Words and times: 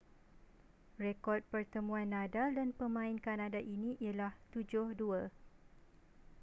rekod 1.05 1.41
pertemuan 1.53 2.07
nadal 2.13 2.49
dan 2.57 2.69
pemain 2.79 3.13
kanada 3.25 3.61
ini 3.73 3.91
ialah 4.05 4.33
7-2 4.49 5.29